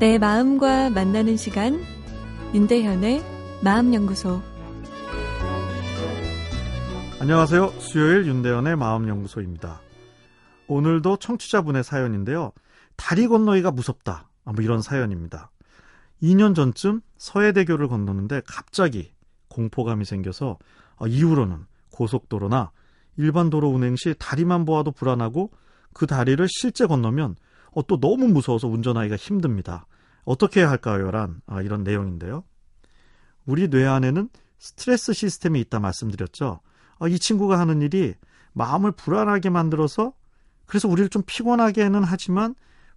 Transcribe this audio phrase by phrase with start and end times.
[0.00, 1.80] 내 마음과 만나는 시간
[2.54, 3.20] 윤대현의
[3.64, 4.40] 마음연구소
[7.18, 7.66] 안녕하세요.
[7.80, 9.80] 수요일 윤대현의 마음연구소입니다.
[10.68, 12.52] 오늘도 청취자분의 사연인데요.
[12.94, 14.28] 다리 건너기가 무섭다.
[14.44, 15.50] 아, 뭐 이런 사연입니다.
[16.22, 19.12] 2년 전쯤 서해대교를 건너는데 갑자기
[19.48, 20.58] 공포감이 생겨서
[20.96, 22.70] 아, 이후로는 고속도로나
[23.16, 25.50] 일반 도로 운행 시 다리만 보아도 불안하고
[25.92, 27.34] 그 다리를 실제 건너면
[27.72, 29.86] 어, 또 너무 무서워서 운전하기가 힘듭니다.
[30.28, 31.10] 어떻게 해야 할까요?
[31.10, 32.44] 란 아, 이런 내용인데요.
[33.46, 34.28] 우리 뇌 안에는
[34.58, 36.60] 스트레스 시스템이 있다 말씀드렸죠.
[36.98, 38.14] 아, 이 친구가 하는 일이
[38.52, 40.12] 마음을 불안하게 만들어서
[40.66, 42.54] 그래서 우리를 좀 피곤하게는 하지만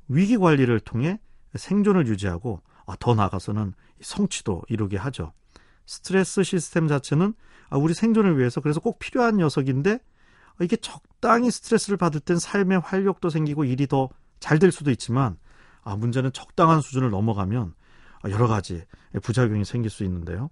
[0.10, 1.20] 위기 관리를 통해
[1.56, 5.32] 생존을 유지하고 아, 더 나아가서는 성취도 이루게 하죠.
[5.86, 7.34] 스트레스 시스템 자체는
[7.70, 10.00] 아, 우리 생존을 위해서 그래서 꼭 필요한 녀석인데
[10.60, 14.10] 이게 적당히 스트레스를 받을 땐 삶의 활력도 생기고 일이 더
[14.42, 15.38] 잘 될 수도 있지만
[15.84, 17.74] 아, 문제는 적당한 수준을 넘어가면
[18.30, 18.84] 여러 가지
[19.22, 20.50] 부작용이 생길 수 있는데요.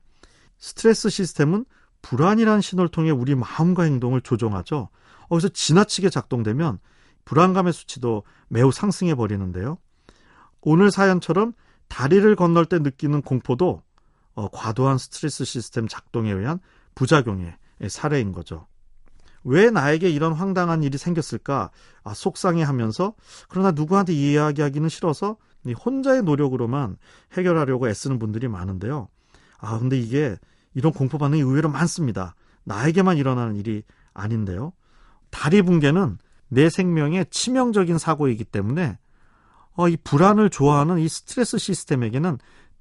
[0.58, 1.66] 스트레스 시스템은
[2.02, 4.90] 불안이라는 신호를 통해 우리 마음과 행동을 조종하죠.
[5.30, 6.80] 그래서 지나치게 작동되면
[7.26, 9.78] 불안감의 수치도 매우 상승해 버리는데요.
[10.62, 11.54] 오늘 사연처럼
[11.88, 13.84] 다리를 건널 때 느끼는 공포도
[14.34, 16.60] 어, 과도한 스트레스 시스템 작동에 의한
[16.96, 17.56] 부작용의
[17.88, 18.68] 사례인 거죠.
[19.44, 21.72] 왜 나에게 이런 황당한 일이 생겼을까?
[22.04, 23.14] 아, 속상해 하면서,
[23.48, 25.38] 그러나 누구한테 이야기하기는 싫어서,
[25.86, 26.98] 혼자의 노력으로만
[27.34, 29.08] 해결하려고 애쓰는 분들이 많은데요.
[29.58, 30.38] 아, 근데 이게,
[30.74, 32.36] 이런 공포 반응이 의외로 많습니다.
[32.64, 34.74] 나에게만 일어나는 일이 아닌데요.
[35.30, 38.98] 다리 붕괴는 내 생명에 치명적인 사고이기 때문에,
[39.76, 42.38] 어, 이 불안을 좋아하는 이 스트레스 시스템에게는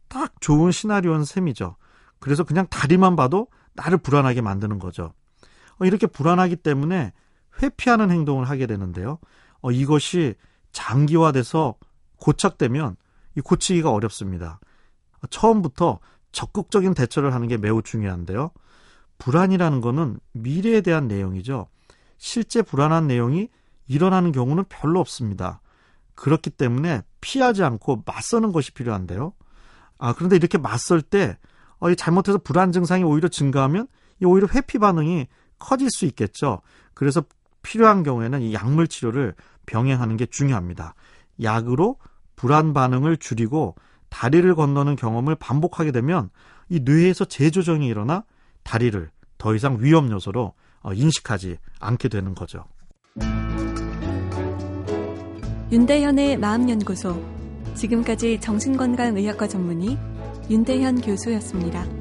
[0.08, 1.76] 딱 좋은 시나리오는 셈이죠.
[2.18, 5.12] 그래서 그냥 다리만 봐도 나를 불안하게 만드는 거죠.
[5.80, 7.12] 어, 이렇게 불안하기 때문에
[7.62, 9.18] 회피하는 행동을 하게 되는데요.
[9.60, 10.34] 어, 이것이
[10.72, 11.74] 장기화돼서
[12.16, 12.96] 고착되면
[13.36, 14.60] 이 고치기가 어렵습니다.
[15.30, 16.00] 처음부터
[16.32, 18.50] 적극적인 대처를 하는 게 매우 중요한데요.
[19.18, 21.68] 불안이라는 것은 미래에 대한 내용이죠.
[22.18, 23.48] 실제 불안한 내용이
[23.86, 25.60] 일어나는 경우는 별로 없습니다.
[26.14, 29.32] 그렇기 때문에 피하지 않고 맞서는 것이 필요한데요.
[29.98, 31.38] 아, 그런데 이렇게 맞설 때,
[31.78, 33.88] 어, 잘못해서 불안 증상이 오히려 증가하면
[34.24, 35.26] 오히려 회피 반응이
[35.58, 36.60] 커질 수 있겠죠.
[36.94, 37.22] 그래서
[37.62, 39.34] 필요한 경우에는 이 약물 치료를
[39.66, 40.94] 병행하는 게 중요합니다.
[41.42, 41.96] 약으로
[42.36, 43.74] 불안 반응을 줄이고
[44.08, 46.30] 다리를 건너는 경험을 반복하게 되면
[46.68, 48.24] 이 뇌에서 재조정이 일어나
[48.62, 52.64] 다리를 더 이상 위험 요소로 어, 인식하지 않게 되는 거죠.
[55.70, 57.22] 윤대현의 마음연구소.
[57.74, 59.98] 지금까지 정신건강의학과 전문의
[60.50, 61.97] 윤대현 교수였습니다.